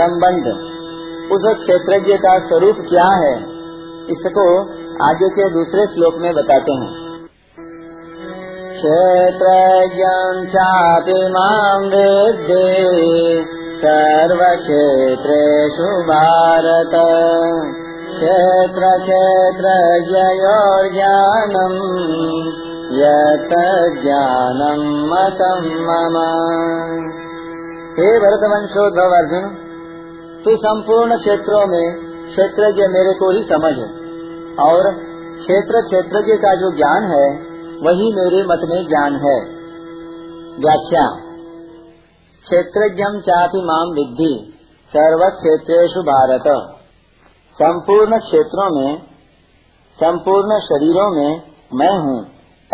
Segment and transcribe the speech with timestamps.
[0.00, 0.48] संबंध।
[1.32, 3.34] उस क्षेत्रज्ञ का स्वरूप क्या है,
[4.10, 4.60] इसको
[5.04, 6.90] आगे के दूसरे श्लोक में बताते हैं।
[8.76, 10.04] क्षेत्रज्ञ
[10.48, 11.68] चापि माँ
[16.06, 16.94] भारत
[18.12, 20.24] क्षेत्र क्षेत्रज्ञयोर्ज्ञानम्
[22.94, 23.52] यत
[24.02, 26.16] ज्ञानम मतम मम।
[27.98, 29.67] हे भरतवंशोद्भव अर्जुन
[30.44, 31.94] तू संपूर्ण क्षेत्रों में
[32.30, 33.72] क्षेत्रज्ञ मेरे को ही समझ
[34.58, 34.92] और
[35.38, 37.38] क्षेत्र क्षेत्रज्ञ का जो ज्ञान है,
[37.80, 39.58] वही मेरे मत में ज्ञान है।
[40.58, 41.10] व्याख्या।
[42.44, 44.54] क्षेत्रज्ञ चापी माम विद्धि
[44.88, 46.42] सर्व क्षेत्रेशु भारत।
[47.54, 48.98] संपूर्ण क्षेत्रों में,
[50.02, 51.42] संपूर्ण शरीरों में
[51.74, 52.24] मैं हूँ।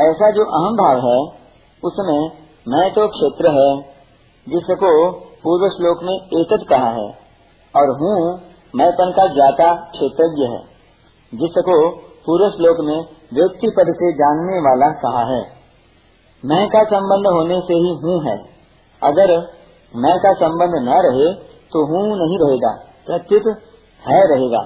[0.00, 1.20] ऐसा जो अहम भाव है,
[1.84, 2.30] उसमें
[2.68, 3.82] मैं तो क्षेत्र है,
[4.48, 7.23] जिसको पूर्व श्लोक में एकट कहा है।
[7.74, 8.16] और हूँ
[8.74, 10.60] मैंपन का ज्ञाता क्षेत्रज्ञ है,
[11.32, 11.76] जिसको
[12.26, 12.96] पूर्व श्लोक में
[13.32, 15.42] व्यक्ति पद से जानने वाला कहा है।
[16.42, 18.36] मैं का संबंध होने से ही हूँ है।
[19.02, 19.32] अगर
[19.94, 21.28] मैं का संबंध न रहे
[21.72, 22.72] तो हूँ नहीं रहेगा,
[23.06, 23.46] प्रत्युत
[24.02, 24.62] है रहेगा।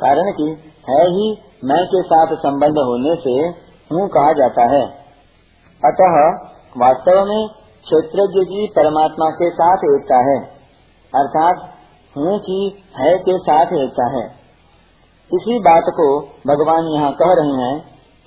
[0.00, 0.48] कारण कि
[0.88, 1.26] है ही
[1.64, 3.32] मैं के साथ संबंध होने से
[3.90, 4.84] हूँ कहा जाता है।
[5.82, 6.18] अतः
[6.76, 7.40] वास्तव में
[7.86, 10.38] क्षेत्रज्ञ की परमात्मा के साथ एकता है,
[11.12, 11.66] अर्थात
[12.18, 12.60] हूँ की
[12.96, 14.24] है के साथ एकता है।
[15.30, 16.08] इसी बात को
[16.46, 17.76] भगवान यहाँ कह रहे हैं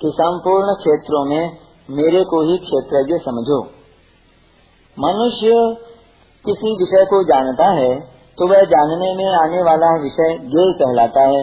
[0.00, 1.42] कि संपूर्ण क्षेत्रों में
[1.88, 3.60] मेरे को ही क्षेत्रज्ञ समझो।
[4.96, 5.56] मनुष्य
[6.44, 7.90] किसी विषय को जानता है
[8.38, 11.42] तो वह जानने में आने वाला विषय ज्ञेय कहलाता है।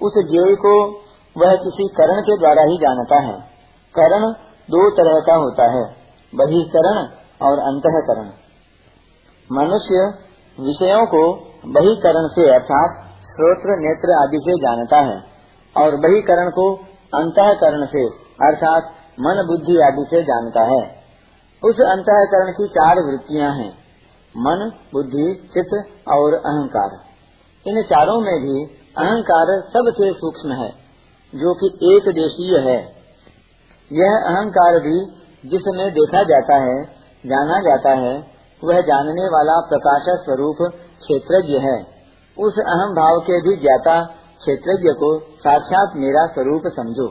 [0.00, 0.74] उस ज्ञेय को
[1.36, 3.36] वह किसी करण के द्वारा ही जानता है।
[3.94, 4.26] करण
[4.68, 5.84] दो तरह का होता है,
[6.32, 6.98] बहिकरण
[7.42, 8.28] और अंतकरण।
[9.50, 10.06] मनुष्य
[10.58, 11.22] विषयों को
[11.66, 15.38] बहिकरण से अर्थात श्रोत्र, नेत्र आदि से जानता है।
[15.76, 16.74] और बहिकरण को
[17.14, 18.06] अंतकरण से
[18.46, 18.82] अर्थात
[19.20, 20.98] मन बुद्धि आदि से जानता है।
[21.64, 23.72] उस अंतकरण की चार वृत्तियाँ हैं,
[24.36, 26.90] मन, बुद्धि, चित्त और अहंकार।
[27.66, 28.64] इन चारों में भी
[28.98, 30.70] अहंकार सबसे सूक्ष्म है,
[31.34, 32.98] जो कि एक देशीय है।
[33.92, 36.84] यह अहंकार भी जिसमें देखा जाता है,
[37.26, 40.56] जाना जाता है, वह जानने वाला प्रकाश स्वरूप
[41.00, 41.78] क्षेत्रज्ञ है।
[42.36, 44.00] उस अहम भाव के भी ज्ञाता
[44.40, 47.08] क्षेत्रज्ञ को साक्षात मेरा स्वरूप समझो।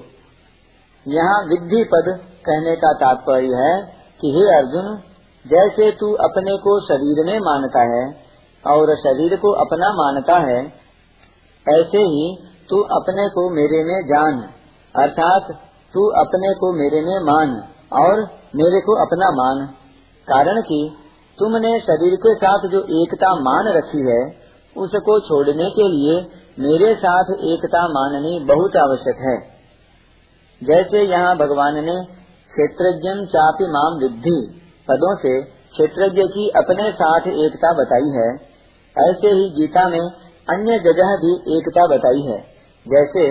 [1.05, 2.07] यहाँ विद्धि पद
[2.45, 3.73] कहने का तात्पर्य है
[4.21, 4.87] कि हे अर्जुन,
[5.45, 8.03] जैसे तू अपने को शरीर में मानता है
[8.63, 10.59] और शरीर को अपना मानता है,
[11.65, 12.25] ऐसे ही
[12.69, 14.41] तू अपने को मेरे में जान,
[14.95, 15.51] अर्थात
[15.93, 17.51] तू अपने को मेरे में मान
[18.03, 18.23] और
[18.55, 19.65] मेरे को अपना मान।
[20.27, 20.79] कारण कि
[21.37, 24.21] तुमने शरीर के साथ जो एकता मान रखी है,
[24.75, 26.15] उसको छोड़ने के लिए
[26.59, 29.35] मेरे साथ एकता माननी बहुत आवश्यक है।
[30.61, 31.95] जैसे यहाँ भगवान ने
[32.51, 34.37] क्षेत्रज्ञ चापी माम विद्धि
[34.87, 38.29] पदों से क्षेत्रज्ञ की अपने साथ एकता बताई है,
[38.95, 39.99] ऐसे ही गीता में
[40.47, 42.39] अन्य जगह भी एकता बताई है।
[42.85, 43.27] जैसे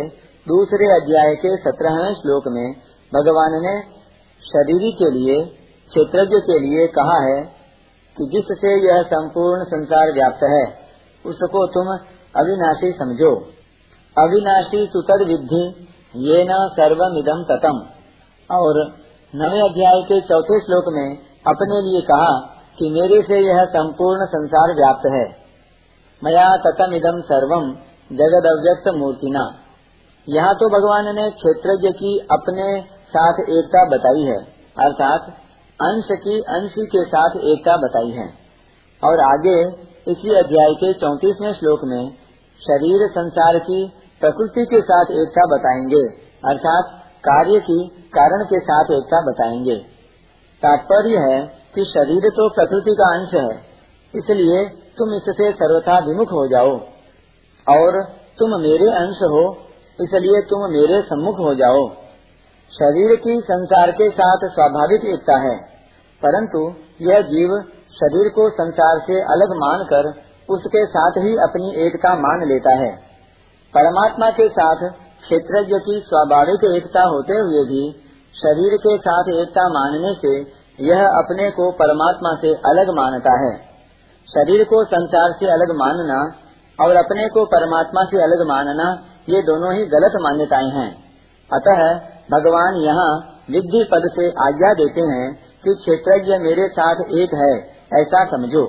[0.47, 2.67] दूसरे अध्याय के सत्रहवें श्लोक में
[3.13, 3.75] भगवान ने
[4.43, 5.45] शरीर के लिए,
[5.93, 7.56] क्षेत्रज्ञ के लिए कहा है
[8.19, 10.65] कि जिससे यह संपूर्ण संसार व्याप्त है,
[11.25, 11.89] उसको तुम
[12.37, 13.35] अविनाशी समझो।
[14.17, 15.65] अविनाशी सुतद विद्धि
[16.17, 17.79] ये न सर्वमिदम ततम।
[18.51, 18.79] और
[19.35, 22.33] नवे अध्याय के चौथे श्लोक में अपने लिए कहा
[22.79, 25.25] कि मेरे से यह संपूर्ण संसार व्याप्त है।
[26.23, 27.71] मया ततम इदम सर्वम
[28.13, 29.45] जगद अव्यक्त मूर्तिना।
[30.29, 32.69] यहाँ तो भगवान ने क्षेत्रज्ञ की अपने
[33.09, 34.39] साथ एकता बताई है,
[34.79, 35.27] अर्थात
[35.81, 38.27] अंश की अंश के साथ एकता बताई है।
[39.03, 39.57] और आगे,
[40.13, 42.05] इसी अध्याय के चौतीसवें श्लोक में
[42.61, 43.81] शरीर संसार की
[44.21, 46.03] प्रकृति के साथ एकता बताएँगे,
[46.45, 46.95] अर्थात
[47.25, 47.79] कार्य की
[48.09, 49.77] कारण के साथ एकता बताएँगे।
[50.63, 51.41] तात्पर्य है
[51.75, 53.51] कि शरीर तो प्रकृति का अंश है,
[54.15, 54.65] इसलिए
[54.99, 56.73] तुम इससे सर्वथा विमुख हो जाओ।
[57.67, 58.03] और
[58.39, 59.45] तुम मेरे अंश हो,
[60.01, 61.87] इसलिए तुम मेरे सम्मुख हो जाओ।
[62.77, 65.57] शरीर की संसार के साथ स्वाभाविक एकता है,
[66.23, 66.61] परंतु
[67.03, 67.53] यह जीव
[67.93, 70.09] शरीर को संसार से अलग मानकर
[70.49, 72.91] उसके साथ ही अपनी एकता मान लेता है।
[73.75, 74.83] परमात्मा के साथ
[75.23, 77.85] क्षेत्रज्ञ की स्वाभाविक एकता होते हुए भी
[78.35, 80.35] शरीर के साथ एकता मानने से
[80.81, 83.55] यह अपने को परमात्मा से अलग मानता है।
[84.29, 86.19] शरीर को संसार से अलग मानना
[86.79, 88.91] और अपने को परमात्मा से अलग मानना,
[89.29, 90.91] ये दोनों ही गलत मान्यताएँ हैं।
[91.51, 93.19] अतः भगवान यहाँ
[93.51, 97.59] विद्धि पद से आज्ञा देते हैं कि क्षेत्रज्ञ मेरे साथ एक है,
[98.01, 98.67] ऐसा समझो।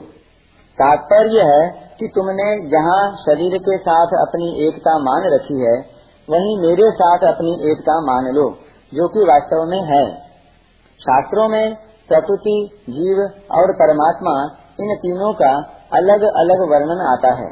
[0.82, 1.70] तात्पर्य है
[2.00, 5.80] कि तुमने जहाँ शरीर के साथ अपनी एकता मान रखी है,
[6.30, 8.58] वहीं मेरे साथ अपनी एकता मान लो,
[8.94, 10.14] जो कि वास्तव में है।
[11.00, 11.76] शास्त्रों में
[12.08, 13.22] प्रकृति, जीव
[13.52, 14.44] और परमात्मा,
[14.82, 17.52] इन तीनों का अलग अलग वर्णन आता है।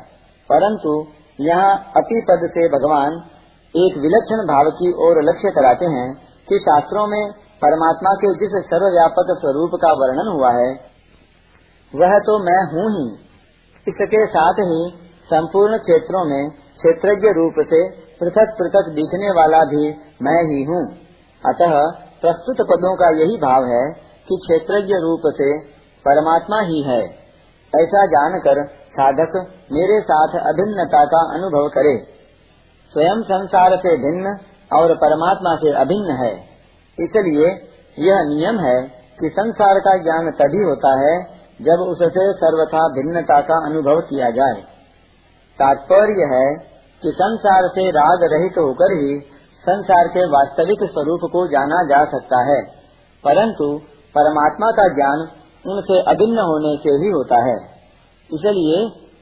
[0.52, 1.06] परंतु
[1.42, 3.24] यहाँ अति पद से भगवान
[3.75, 6.07] एक विलक्षण भाव की ओर लक्ष्य कराते हैं
[6.48, 7.24] कि शास्त्रों में
[7.62, 10.69] परमात्मा के जिस सर्वव्यापक स्वरूप का वर्णन हुआ है,
[11.94, 13.06] वह तो मैं हूँ ही।
[13.88, 14.80] इसके साथ ही
[15.27, 17.81] संपूर्ण क्षेत्रों में क्षेत्रज्ञ रूप से
[18.19, 19.83] पृथक पृथक दिखने वाला भी
[20.21, 20.81] मैं ही हूँ।
[21.44, 21.78] अतः
[22.21, 23.83] प्रस्तुत पदों का यही भाव है
[24.28, 25.51] कि क्षेत्रज्ञ रूप से
[26.06, 27.00] परमात्मा ही है।
[27.74, 29.39] ऐसा जानकर साधक
[29.71, 32.14] मेरे साथ अभिन्नता का अनुभव करे।
[32.93, 34.33] स्वयं संसार से भिन्न
[34.71, 36.33] और परमात्मा से अभिन्न है।
[36.97, 37.47] इसलिए
[37.97, 38.77] यह नियम है
[39.19, 41.15] कि संसार का ज्ञान तभी होता है
[41.59, 44.61] जब उससे सर्वथा भिन्नता का अनुभव किया जाए।
[45.59, 46.47] तात्पर्य है
[47.03, 49.13] कि संसार से राग रहित होकर ही
[49.63, 52.59] संसार के वास्तविक स्वरूप को जाना जा सकता है,
[53.23, 53.67] परंतु
[54.15, 55.23] परमात्मा का ज्ञान
[55.65, 57.55] उनसे अभिन्न होने से ही होता है।
[58.29, 58.77] इसलिए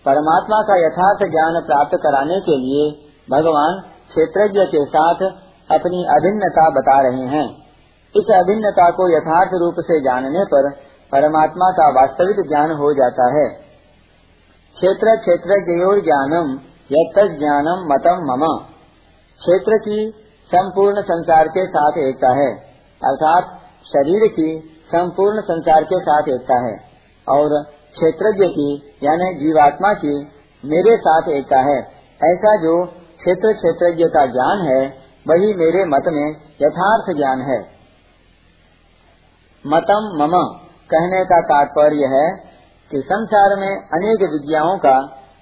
[0.06, 2.83] परमात्मा का यथार्थ ज्ञान प्राप्त कराने के लिए
[3.31, 3.80] भगवान
[4.10, 5.16] क्षेत्रज्ञ के साथ
[5.72, 7.64] अपनी अभिन्नता बता रहे हैं।
[8.16, 10.70] इस अभिन्नता को यथार्थ रूप से जानने पर
[11.12, 13.50] परमात्मा का वास्तविक ज्ञान हो जाता है।
[14.75, 16.60] क्षेत्र क्षेत्र ज्ञानम
[17.40, 18.58] ज्ञानम मतम मम।
[19.40, 20.14] क्षेत्र की
[20.46, 22.56] संपूर्ण संसार के साथ एकता है,
[23.02, 23.44] अर्थात
[23.86, 26.75] शरीर की संपूर्ण संसार के साथ एकता है,
[27.30, 30.28] और क्षेत्रज्ञ की, यानी जीवात्मा की,
[30.66, 31.78] मेरे साथ एकता है।
[32.24, 34.80] ऐसा जो क्षेत्र क्षेत्रज्ञ का ज्ञान है,
[35.28, 36.30] वही मेरे मत में
[36.62, 37.60] यथार्थ ज्ञान है।
[39.68, 40.34] मतम मम,
[40.90, 42.25] कहने का तात्पर्य है
[42.92, 44.96] कि संसार में अनेक विद्याओं का,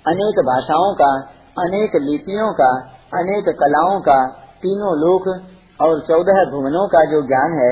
[0.08, 1.10] अनेक भाषाओं का,
[1.64, 2.70] अनेक लिपियों का,
[3.14, 5.28] अनेक कलाओं का, तीनों लोक
[5.82, 7.72] और चौदह भुवनों का जो ज्ञान है,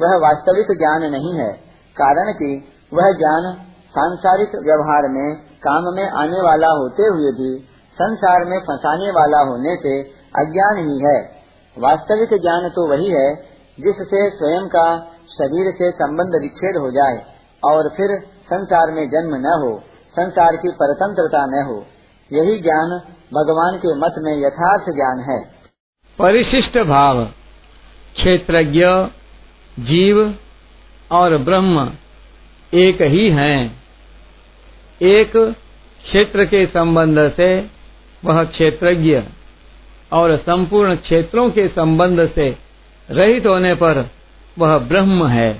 [0.00, 1.52] वह वास्तविक ज्ञान नहीं है,
[1.96, 2.52] कारण कि
[2.94, 3.56] वह ज्ञान
[3.90, 9.76] सांसारिक व्यवहार में काम में आने वाला होते हुए भी संसार में फंसाने वाला होने
[9.76, 10.02] से
[10.36, 11.38] अज्ञान ही है।
[11.78, 13.34] वास्तविक ज्ञान तो वही है,
[13.80, 14.98] जिससे स्वयं का
[15.28, 17.24] शरीर से संबंध विच्छेद हो जाए
[17.64, 21.86] और फिर संसार में जन्म न हो, संसार की परतंत्रता न हो।
[22.32, 22.90] यही ज्ञान
[23.34, 25.40] भगवान के मत में यथार्थ ज्ञान है।
[26.18, 27.24] परिशिष्ट भाव,
[28.14, 28.84] क्षेत्रज्ञ,
[29.84, 30.38] जीव
[31.12, 31.90] और ब्रह्म
[32.74, 33.82] एक ही हैं।
[35.02, 35.32] एक
[36.04, 37.77] क्षेत्र के संबंध से
[38.24, 39.22] वह क्षेत्रज्ञ
[40.12, 42.56] और संपूर्ण क्षेत्रों के संबंध से
[43.10, 44.10] रहित होने पर
[44.58, 45.50] वह ब्रह्म है।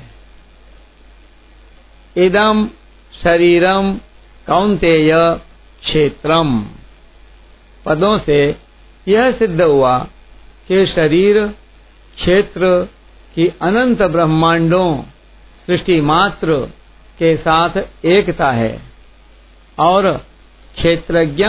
[2.16, 2.68] इदम
[3.22, 3.92] शरीरम
[4.46, 5.12] कौंतेय
[5.82, 6.66] क्षेत्रम।
[7.86, 8.56] पदों से
[9.08, 9.98] यह सिद्ध हुआ
[10.68, 11.46] के शरीर
[12.16, 12.88] क्षेत्र
[13.34, 15.02] की अनंत ब्रह्मांडों
[15.66, 16.60] सृष्टि मात्र
[17.18, 18.82] के साथ एकता है
[19.78, 20.12] और
[20.76, 21.44] क्षेत्रज्ञ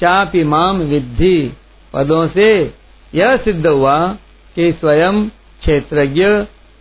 [0.00, 1.52] चापि माम विद्धि।
[1.94, 2.50] पदों से
[3.12, 3.96] यह सिद्ध हुआ
[4.56, 5.28] कि स्वयं
[5.60, 6.26] क्षेत्रज्ञ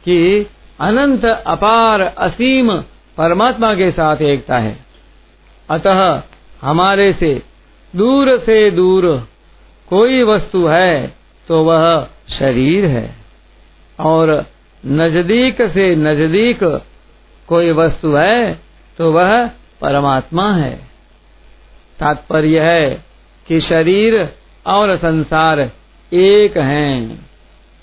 [0.04, 0.48] की
[0.80, 2.71] अनंत अपार असीम
[3.18, 4.77] परमात्मा के साथ एकता है।
[5.69, 6.21] अतः
[6.62, 7.33] हमारे से
[7.94, 9.05] दूर से दूर
[9.88, 11.15] कोई वस्तु है
[11.48, 11.86] तो वह
[12.29, 13.10] शरीर है।
[14.00, 14.32] और
[14.84, 16.63] नज़दीक से नज़दीक
[17.50, 18.53] कोई वस्तु है
[18.98, 19.46] तो वह
[19.82, 20.74] परमात्मा है।
[22.00, 23.09] तात्पर्य है
[23.50, 24.34] कि शरीर
[24.68, 25.72] और संसार
[26.13, 27.25] एक हैं,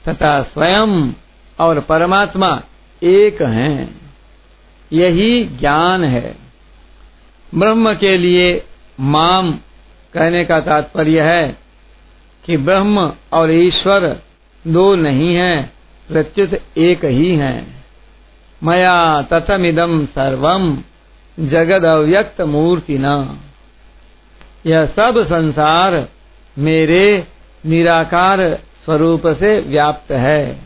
[0.08, 1.12] तथा स्वयं
[1.60, 2.62] और परमात्मा
[3.02, 4.12] एक हैं।
[4.92, 6.36] यही ज्ञान है।
[7.54, 8.62] ब्रह्म के लिए
[9.00, 9.52] माम
[10.14, 11.58] कहने का तात्पर्य है
[12.44, 14.22] कि ब्रह्म और ईश्वर
[14.66, 15.72] दो नहीं हैं,
[16.08, 17.84] प्रत्युत एक ही हैं।
[18.64, 20.78] मया तथमिदम सर्वम
[21.40, 23.38] जगद अव्यक्त मूर्ति न
[24.66, 26.08] यह सब संसार
[26.58, 27.26] मेरे
[27.66, 30.58] निराकार स्वरूप से व्याप्त है।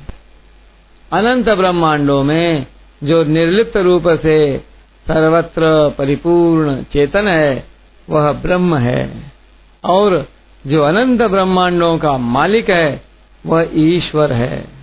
[1.13, 2.67] अनंत ब्रह्मांडों में
[3.05, 4.59] जो निर्लिप्त रूप से
[5.07, 7.67] सर्वत्र परिपूर्ण चेतन है,
[8.11, 9.33] वह ब्रह्म है।
[9.85, 10.29] और
[10.67, 13.03] जो अनंत ब्रह्मांडों का मालिक है,
[13.47, 14.80] वह ईश्वर है।